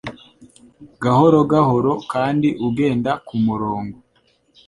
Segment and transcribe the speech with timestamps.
[1.03, 3.95] gahoro gahoro kandi ugenda ku murongo